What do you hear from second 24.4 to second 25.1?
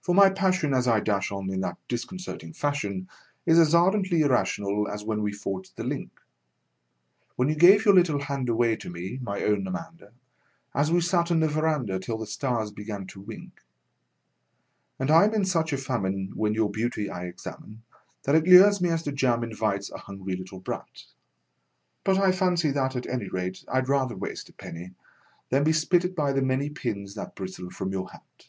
a penny